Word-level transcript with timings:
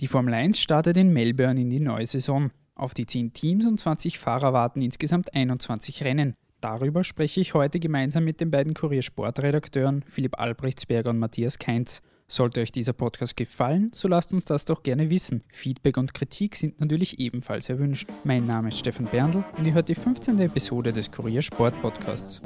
Die 0.00 0.06
Formel 0.06 0.32
1 0.32 0.60
startet 0.60 0.96
in 0.96 1.12
Melbourne 1.12 1.60
in 1.60 1.70
die 1.70 1.80
neue 1.80 2.06
Saison. 2.06 2.52
Auf 2.76 2.94
die 2.94 3.06
10 3.06 3.32
Teams 3.32 3.66
und 3.66 3.80
20 3.80 4.18
Fahrer 4.18 4.52
warten 4.52 4.80
insgesamt 4.80 5.34
21 5.34 6.04
Rennen. 6.04 6.34
Darüber 6.60 7.02
spreche 7.02 7.40
ich 7.40 7.54
heute 7.54 7.80
gemeinsam 7.80 8.24
mit 8.24 8.40
den 8.40 8.52
beiden 8.52 8.74
Kuriersportredakteuren 8.74 10.04
Philipp 10.06 10.38
Albrechtsberger 10.38 11.10
und 11.10 11.18
Matthias 11.18 11.58
Keinz. 11.58 12.00
Sollte 12.28 12.60
euch 12.60 12.70
dieser 12.70 12.92
Podcast 12.92 13.36
gefallen, 13.36 13.90
so 13.92 14.06
lasst 14.06 14.32
uns 14.32 14.44
das 14.44 14.66
doch 14.66 14.82
gerne 14.84 15.10
wissen. 15.10 15.42
Feedback 15.48 15.96
und 15.96 16.14
Kritik 16.14 16.54
sind 16.54 16.78
natürlich 16.78 17.18
ebenfalls 17.18 17.68
erwünscht. 17.68 18.08
Mein 18.22 18.46
Name 18.46 18.68
ist 18.68 18.78
Stefan 18.78 19.06
Berndl 19.06 19.44
und 19.56 19.66
ihr 19.66 19.74
hört 19.74 19.88
die 19.88 19.94
15. 19.94 20.38
Episode 20.40 20.92
des 20.92 21.10
Kuriersport 21.10 21.80
Podcasts. 21.80 22.40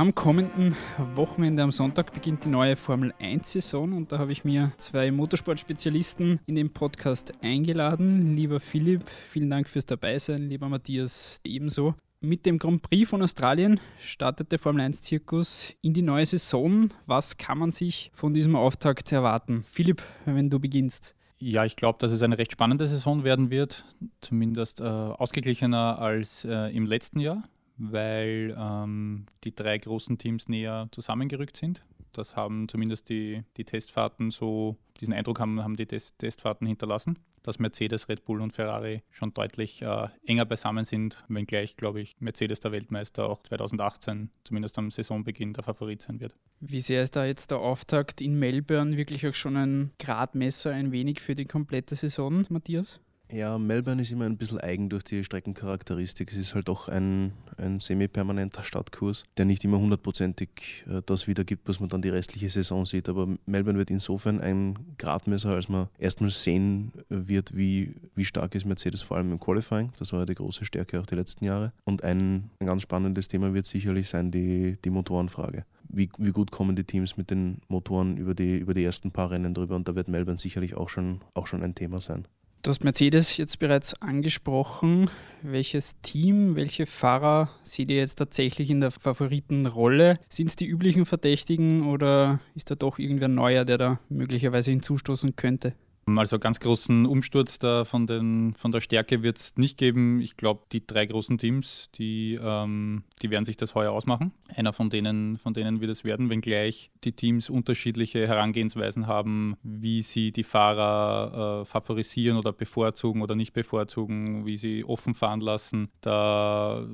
Am 0.00 0.14
kommenden 0.14 0.74
Wochenende 1.14 1.62
am 1.62 1.70
Sonntag 1.70 2.14
beginnt 2.14 2.46
die 2.46 2.48
neue 2.48 2.74
Formel 2.74 3.12
1-Saison 3.20 3.92
und 3.92 4.10
da 4.10 4.18
habe 4.18 4.32
ich 4.32 4.44
mir 4.46 4.72
zwei 4.78 5.10
Motorsportspezialisten 5.10 6.40
in 6.46 6.54
den 6.54 6.72
Podcast 6.72 7.34
eingeladen. 7.42 8.34
Lieber 8.34 8.60
Philipp, 8.60 9.04
vielen 9.30 9.50
Dank 9.50 9.68
fürs 9.68 9.84
Dabeisein. 9.84 10.48
Lieber 10.48 10.70
Matthias, 10.70 11.38
ebenso. 11.44 11.96
Mit 12.22 12.46
dem 12.46 12.56
Grand 12.56 12.80
Prix 12.80 13.10
von 13.10 13.20
Australien 13.20 13.78
startet 14.00 14.50
der 14.52 14.58
Formel 14.58 14.86
1-Zirkus 14.86 15.74
in 15.82 15.92
die 15.92 16.00
neue 16.00 16.24
Saison. 16.24 16.88
Was 17.04 17.36
kann 17.36 17.58
man 17.58 17.70
sich 17.70 18.10
von 18.14 18.32
diesem 18.32 18.56
Auftakt 18.56 19.12
erwarten? 19.12 19.62
Philipp, 19.64 20.02
wenn 20.24 20.48
du 20.48 20.58
beginnst. 20.58 21.14
Ja, 21.36 21.66
ich 21.66 21.76
glaube, 21.76 21.98
dass 21.98 22.10
es 22.10 22.22
eine 22.22 22.38
recht 22.38 22.52
spannende 22.52 22.88
Saison 22.88 23.22
werden 23.22 23.50
wird, 23.50 23.84
zumindest 24.22 24.80
äh, 24.80 24.84
ausgeglichener 24.84 25.98
als 25.98 26.46
äh, 26.46 26.74
im 26.74 26.86
letzten 26.86 27.20
Jahr 27.20 27.44
weil 27.80 28.54
ähm, 28.58 29.24
die 29.44 29.54
drei 29.54 29.78
großen 29.78 30.18
Teams 30.18 30.48
näher 30.48 30.88
zusammengerückt 30.92 31.56
sind. 31.56 31.82
Das 32.12 32.36
haben 32.36 32.68
zumindest 32.68 33.08
die, 33.08 33.42
die 33.56 33.64
Testfahrten 33.64 34.30
so, 34.30 34.76
diesen 35.00 35.14
Eindruck 35.14 35.40
haben, 35.40 35.62
haben 35.62 35.76
die 35.76 35.86
Test, 35.86 36.18
Testfahrten 36.18 36.66
hinterlassen, 36.66 37.18
dass 37.42 37.58
Mercedes, 37.58 38.08
Red 38.08 38.24
Bull 38.24 38.42
und 38.42 38.52
Ferrari 38.52 39.02
schon 39.10 39.32
deutlich 39.32 39.80
äh, 39.80 40.08
enger 40.26 40.44
beisammen 40.44 40.84
sind, 40.84 41.24
wenngleich, 41.28 41.76
glaube 41.76 42.00
ich, 42.00 42.16
Mercedes 42.20 42.60
der 42.60 42.72
Weltmeister 42.72 43.28
auch 43.28 43.42
2018, 43.42 44.30
zumindest 44.44 44.76
am 44.76 44.90
Saisonbeginn, 44.90 45.54
der 45.54 45.64
Favorit 45.64 46.02
sein 46.02 46.20
wird. 46.20 46.34
Wie 46.58 46.80
sehr 46.80 47.02
ist 47.02 47.16
da 47.16 47.24
jetzt 47.24 47.50
der 47.50 47.60
Auftakt 47.60 48.20
in 48.20 48.38
Melbourne 48.38 48.96
wirklich 48.96 49.26
auch 49.26 49.34
schon 49.34 49.56
ein 49.56 49.90
Gradmesser 49.98 50.72
ein 50.72 50.92
wenig 50.92 51.20
für 51.20 51.34
die 51.34 51.46
komplette 51.46 51.94
Saison, 51.94 52.44
Matthias? 52.50 53.00
Ja, 53.32 53.58
Melbourne 53.58 54.02
ist 54.02 54.10
immer 54.10 54.24
ein 54.24 54.36
bisschen 54.36 54.58
eigen 54.58 54.88
durch 54.88 55.04
die 55.04 55.22
Streckencharakteristik. 55.22 56.32
Es 56.32 56.38
ist 56.38 56.54
halt 56.54 56.68
auch 56.68 56.88
ein, 56.88 57.32
ein 57.58 57.78
semi-permanenter 57.78 58.64
Stadtkurs, 58.64 59.22
der 59.36 59.44
nicht 59.44 59.64
immer 59.64 59.78
hundertprozentig 59.78 60.84
äh, 60.88 61.00
das 61.06 61.28
wiedergibt, 61.28 61.68
was 61.68 61.78
man 61.78 61.88
dann 61.88 62.02
die 62.02 62.08
restliche 62.08 62.50
Saison 62.50 62.86
sieht. 62.86 63.08
Aber 63.08 63.28
Melbourne 63.46 63.78
wird 63.78 63.90
insofern 63.90 64.40
ein 64.40 64.78
Gradmesser, 64.98 65.50
als 65.50 65.68
man 65.68 65.88
erstmal 65.98 66.30
sehen 66.30 66.92
wird, 67.08 67.56
wie, 67.56 67.94
wie 68.16 68.24
stark 68.24 68.54
ist 68.56 68.66
Mercedes 68.66 69.02
vor 69.02 69.16
allem 69.16 69.30
im 69.30 69.38
Qualifying. 69.38 69.92
Das 69.98 70.12
war 70.12 70.20
ja 70.20 70.26
die 70.26 70.34
große 70.34 70.64
Stärke 70.64 71.00
auch 71.00 71.06
die 71.06 71.14
letzten 71.14 71.44
Jahre. 71.44 71.72
Und 71.84 72.02
ein, 72.02 72.50
ein 72.58 72.66
ganz 72.66 72.82
spannendes 72.82 73.28
Thema 73.28 73.54
wird 73.54 73.64
sicherlich 73.64 74.08
sein 74.08 74.32
die, 74.32 74.76
die 74.84 74.90
Motorenfrage. 74.90 75.64
Wie, 75.88 76.08
wie, 76.18 76.30
gut 76.30 76.50
kommen 76.50 76.76
die 76.76 76.84
Teams 76.84 77.16
mit 77.16 77.30
den 77.30 77.58
Motoren 77.68 78.16
über 78.16 78.34
die, 78.34 78.56
über 78.58 78.74
die 78.74 78.84
ersten 78.84 79.10
paar 79.10 79.30
Rennen 79.30 79.54
drüber 79.54 79.74
und 79.74 79.88
da 79.88 79.96
wird 79.96 80.08
Melbourne 80.08 80.38
sicherlich 80.38 80.74
auch 80.74 80.88
schon, 80.88 81.20
auch 81.34 81.48
schon 81.48 81.64
ein 81.64 81.74
Thema 81.74 82.00
sein. 82.00 82.26
Du 82.62 82.68
hast 82.68 82.84
Mercedes 82.84 83.38
jetzt 83.38 83.58
bereits 83.58 83.94
angesprochen. 84.02 85.08
Welches 85.40 85.98
Team, 86.02 86.56
welche 86.56 86.84
Fahrer 86.84 87.48
seht 87.62 87.90
ihr 87.90 87.96
jetzt 87.96 88.16
tatsächlich 88.16 88.68
in 88.68 88.80
der 88.82 88.90
Favoritenrolle? 88.90 90.18
Sind 90.28 90.50
es 90.50 90.56
die 90.56 90.66
üblichen 90.66 91.06
Verdächtigen 91.06 91.86
oder 91.86 92.38
ist 92.54 92.70
da 92.70 92.74
doch 92.74 92.98
irgendwer 92.98 93.28
neuer, 93.28 93.64
der 93.64 93.78
da 93.78 93.98
möglicherweise 94.10 94.72
hinzustoßen 94.72 95.36
könnte? 95.36 95.72
Also 96.06 96.38
ganz 96.38 96.60
großen 96.60 97.06
Umsturz 97.06 97.58
da 97.58 97.84
von, 97.84 98.06
den, 98.06 98.54
von 98.54 98.72
der 98.72 98.80
Stärke 98.80 99.22
wird 99.22 99.38
es 99.38 99.56
nicht 99.56 99.78
geben. 99.78 100.20
Ich 100.20 100.36
glaube, 100.36 100.64
die 100.72 100.86
drei 100.86 101.06
großen 101.06 101.38
Teams, 101.38 101.90
die, 101.94 102.38
ähm, 102.42 103.04
die 103.22 103.30
werden 103.30 103.44
sich 103.44 103.56
das 103.56 103.74
heuer 103.74 103.92
ausmachen. 103.92 104.32
Einer 104.48 104.72
von 104.72 104.90
denen, 104.90 105.36
von 105.36 105.54
denen 105.54 105.80
wird 105.80 105.90
es 105.90 106.04
werden, 106.04 106.30
wenngleich 106.30 106.90
die 107.04 107.12
Teams 107.12 107.50
unterschiedliche 107.50 108.26
Herangehensweisen 108.26 109.06
haben, 109.06 109.56
wie 109.62 110.02
sie 110.02 110.32
die 110.32 110.44
Fahrer 110.44 111.62
äh, 111.62 111.64
favorisieren 111.64 112.38
oder 112.38 112.52
bevorzugen 112.52 113.22
oder 113.22 113.34
nicht 113.34 113.52
bevorzugen, 113.52 114.46
wie 114.46 114.56
sie 114.56 114.84
offen 114.84 115.14
fahren 115.14 115.40
lassen. 115.40 115.90
Da 116.00 116.84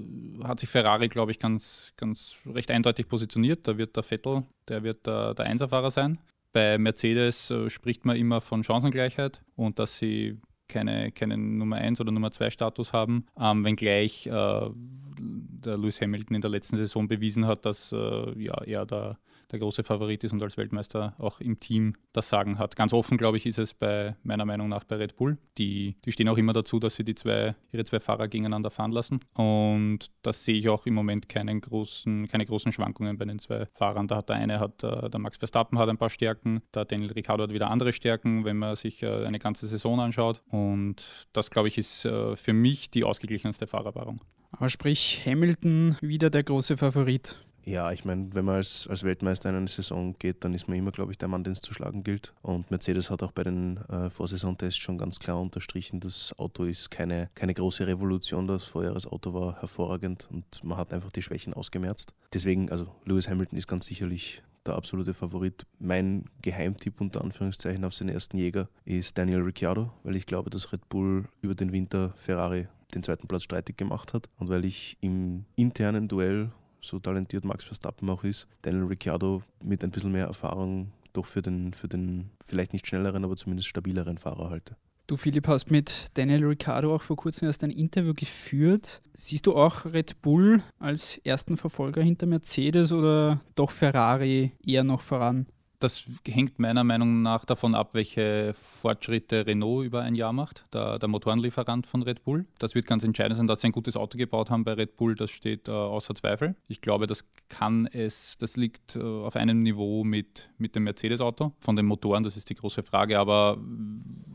hat 0.45 0.61
sich 0.61 0.69
Ferrari, 0.69 1.09
glaube 1.09 1.31
ich, 1.31 1.39
ganz, 1.39 1.93
ganz 1.97 2.37
recht 2.47 2.71
eindeutig 2.71 3.09
positioniert. 3.09 3.67
Da 3.67 3.79
wird 3.79 3.97
der 3.97 4.03
Vettel, 4.03 4.45
der 4.69 4.83
wird 4.83 5.07
der, 5.07 5.35
der 5.35 5.47
Einserfahrer 5.47 5.91
sein. 5.91 6.19
Bei 6.57 6.79
Mercedes 6.79 7.51
äh, 7.51 7.69
spricht 7.69 8.07
man 8.07 8.17
immer 8.17 8.41
von 8.41 8.65
Chancengleichheit 8.65 9.43
und 9.57 9.79
dass 9.79 9.99
sie 9.99 10.39
keine, 10.69 11.13
keinen 11.13 11.59
Nummer 11.59 11.77
1 11.77 12.01
oder 12.01 12.13
Nummer 12.13 12.31
2 12.31 12.49
Status 12.49 12.95
haben, 12.95 13.27
ähm, 13.39 13.63
wenngleich 13.63 14.27
äh, 14.27 14.31
der 14.31 15.77
Lewis 15.77 16.01
Hamilton 16.01 16.37
in 16.37 16.41
der 16.41 16.49
letzten 16.49 16.79
Saison 16.79 17.09
bewiesen 17.09 17.47
hat, 17.47 17.67
dass 17.67 17.93
äh, 17.93 18.43
ja, 18.43 18.55
er 18.65 18.87
der, 18.87 19.19
der 19.53 19.59
große 19.59 19.85
Favorit 19.85 20.25
ist 20.25 20.33
und 20.33 20.43
als 20.43 20.57
Weltmeister 20.57 21.15
auch 21.19 21.41
im 21.41 21.61
Team 21.61 21.95
das 22.13 22.29
Sagen 22.29 22.59
hat. 22.59 22.77
Ganz 22.77 22.93
offen, 22.93 23.17
glaube 23.17 23.37
ich, 23.37 23.47
ist 23.47 23.59
es 23.59 23.75
bei 23.75 24.17
meiner 24.23 24.45
Meinung 24.45 24.69
nach 24.69 24.85
bei 24.85 24.97
Red 24.97 25.17
Bull. 25.17 25.39
Die, 25.59 25.97
die 26.05 26.13
stehen 26.13 26.29
auch 26.29 26.39
immer 26.39 26.53
dazu, 26.53 26.79
dass 26.79 26.97
sie 26.97 27.05
die 27.05 27.15
zwei, 27.15 27.55
ihre 27.73 27.85
zwei 27.85 28.01
Fahrer 28.01 28.29
gegeneinander 28.29 28.71
fahren 28.71 28.91
lassen. 28.91 29.21
Und 29.35 30.11
das 30.23 30.45
sehe 30.45 30.57
ich 30.57 30.69
auch 30.69 30.87
im 30.87 30.95
Moment 30.95 31.29
keinen 31.29 31.61
großen, 31.61 32.27
keine 32.29 32.47
großen 32.47 32.73
Schwankungen 32.73 33.19
bei 33.19 33.25
den 33.25 33.39
zwei 33.39 33.67
Fahrern. 33.75 34.09
Da 34.09 34.17
hat 34.17 34.29
der 34.29 34.37
eine 34.37 34.61
hat, 34.61 34.83
äh, 34.83 35.09
der 35.11 35.21
Max 35.21 35.37
Verstappen 35.37 35.79
hat 35.79 35.89
ein 35.89 35.99
paar 35.99 36.11
Stärken, 36.11 36.63
der 36.75 36.85
Daniel 36.85 37.13
Ricciardo 37.13 37.45
hat 37.45 37.53
wieder 37.53 37.71
andere 37.71 37.93
Stärken, 37.93 38.45
wenn 38.45 38.57
man 38.57 38.77
sich 38.77 39.03
äh, 39.03 39.25
eine 39.25 39.39
ganze 39.39 39.67
Saison 39.67 40.01
anschaut. 40.01 40.43
Und 40.51 41.29
das, 41.33 41.51
glaube 41.51 41.69
ich, 41.69 41.79
ist 41.79 42.05
äh, 42.05 42.37
für 42.37 42.53
mich 42.53 42.91
die 42.91 43.05
ausgeglichenste 43.05 43.67
Fahrerpaarung. 43.67 44.21
Aber 44.53 44.69
sprich, 44.71 45.23
Hamilton 45.27 45.97
wieder 46.01 46.31
der 46.31 46.43
große 46.43 46.77
Favorit. 46.77 47.37
Ja, 47.67 47.91
ich 47.91 48.05
meine, 48.05 48.33
wenn 48.33 48.45
man 48.45 48.55
als, 48.55 48.87
als 48.87 49.03
Weltmeister 49.03 49.51
in 49.51 49.57
eine 49.57 49.67
Saison 49.67 50.15
geht, 50.21 50.45
dann 50.45 50.55
ist 50.55 50.69
man 50.69 50.79
immer, 50.79 50.93
glaube 50.93 51.11
ich, 51.11 51.19
der 51.19 51.27
Mann, 51.27 51.43
den 51.43 51.53
es 51.53 51.61
zu 51.61 51.75
schlagen 51.75 52.05
gilt. 52.05 52.33
Und 52.41 52.71
Mercedes 52.71 53.11
hat 53.11 53.25
auch 53.25 53.33
bei 53.33 53.43
den 53.43 53.79
äh, 53.89 54.09
Vorsaisontests 54.09 54.79
schon 54.79 54.99
ganz 54.99 55.19
klar 55.19 55.41
unterstrichen, 55.41 55.99
das 55.99 56.33
Auto 56.39 56.63
ist 56.63 56.93
keine, 56.93 57.29
keine 57.35 57.55
große 57.55 57.89
Revolution. 57.89 58.47
Das 58.47 58.63
Vorjahresauto 58.63 59.35
war 59.35 59.61
hervorragend 59.61 60.29
und 60.33 60.63
man 60.63 60.79
hat 60.79 60.95
einfach 60.95 61.11
die 61.11 61.23
Schwächen 61.23 61.55
ausgemerzt. 61.55 62.15
Deswegen, 62.33 62.71
also 62.71 62.87
Lewis 63.05 63.29
Hamilton 63.29 63.59
ist 63.59 63.67
ganz 63.67 63.87
sicherlich 63.87 64.45
der 64.65 64.77
absolute 64.77 65.13
Favorit. 65.13 65.67
Mein 65.81 66.27
Geheimtipp 66.43 67.01
unter 67.01 67.23
Anführungszeichen 67.23 67.85
auf 67.85 67.95
seinen 67.95 68.11
ersten 68.11 68.39
Jäger 68.39 68.69
ist 68.85 69.19
Daniel 69.19 69.43
Ricciardo, 69.43 69.93
weil 70.05 70.15
ich 70.15 70.27
glaube, 70.27 70.51
dass 70.51 70.73
Red 70.73 70.89
Bull 70.89 71.25
über 71.41 71.57
den 71.57 71.73
Winter 71.73 72.15
Ferrari 72.17 72.69
den 72.95 73.03
zweiten 73.03 73.27
Platz 73.27 73.43
streitig 73.43 73.77
gemacht 73.77 74.15
hat 74.15 74.29
und 74.39 74.49
weil 74.49 74.65
ich 74.65 74.97
im 75.01 75.47
internen 75.57 76.07
Duell 76.07 76.53
so 76.87 76.99
talentiert 76.99 77.45
Max 77.45 77.65
Verstappen 77.65 78.09
auch 78.09 78.25
ist, 78.25 78.47
Daniel 78.63 78.85
Ricciardo 78.85 79.43
mit 79.63 79.83
ein 79.85 79.91
bisschen 79.91 80.13
mehr 80.13 80.27
Erfahrung 80.27 80.93
doch 81.13 81.27
für 81.27 81.43
den, 81.43 81.73
für 81.73 81.89
den 81.89 82.31
vielleicht 82.45 82.73
nicht 82.73 82.87
schnelleren, 82.87 83.25
aber 83.25 83.37
zumindest 83.37 83.69
stabileren 83.69 84.19
Fahrer 84.19 84.51
halte. 84.51 84.77
Du, 85.09 85.17
Philipp, 85.17 85.47
hast 85.47 85.71
mit 85.71 86.07
Daniel 86.15 86.45
Ricciardo 86.45 86.93
auch 86.93 87.03
vor 87.03 87.15
kurzem 87.15 87.47
erst 87.47 87.63
ein 87.63 87.71
Interview 87.71 88.13
geführt. 88.13 89.03
Siehst 89.13 89.47
du 89.47 89.55
auch 89.55 89.85
Red 89.85 90.21
Bull 90.21 90.63
als 90.81 91.19
ersten 91.19 91.57
Verfolger 91.57 92.03
hinter 92.03 92.27
Mercedes 92.27 92.93
oder 92.93 93.41
doch 93.55 93.71
Ferrari 93.71 94.53
eher 94.67 94.83
noch 94.83 95.01
voran? 95.01 95.47
Das 95.79 96.07
hängt 96.27 96.59
meiner 96.59 96.85
Meinung 96.85 97.23
nach 97.23 97.45
davon 97.45 97.75
ab, 97.75 97.95
welche 97.95 98.55
Fortschritte 98.55 99.47
Renault 99.47 99.85
über 99.85 100.01
ein 100.03 100.15
Jahr 100.15 100.33
macht, 100.33 100.65
der, 100.73 100.99
der 100.99 101.09
Motorenlieferant 101.09 101.87
von 101.87 102.03
Red 102.03 102.25
Bull. 102.25 102.47
Das 102.59 102.75
wird 102.75 102.87
ganz 102.87 103.05
entscheidend 103.05 103.37
sein, 103.37 103.47
dass 103.47 103.61
sie 103.61 103.69
ein 103.69 103.73
gutes 103.73 103.97
Auto 103.97 104.17
gebaut 104.17 104.51
haben 104.51 104.65
bei 104.65 104.73
Red 104.73 104.97
Bull, 104.97 105.15
das 105.15 105.31
steht 105.31 105.69
äh, 105.69 105.73
außer 105.73 106.15
Zweifel. 106.15 106.57
Ich 106.69 106.81
glaube, 106.81 107.07
das 107.07 107.25
kann 107.49 107.87
es, 107.87 108.39
das 108.39 108.57
liegt 108.57 108.97
äh, 108.97 109.01
auf 109.03 109.37
einem 109.37 109.63
Niveau 109.63 110.05
mit, 110.05 110.51
mit 110.59 110.75
dem 110.75 110.85
Mercedes-Auto. 110.85 111.53
Von 111.61 111.77
den 111.77 111.87
Motoren, 111.87 112.23
das 112.23 112.37
ist 112.37 112.49
die 112.49 112.55
große 112.55 112.83
Frage, 112.83 113.19
aber 113.19 113.59